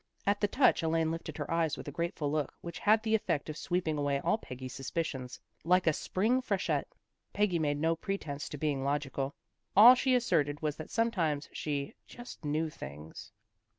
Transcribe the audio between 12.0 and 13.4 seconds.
just knew things."